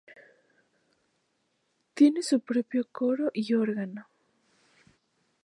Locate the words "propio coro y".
2.39-3.53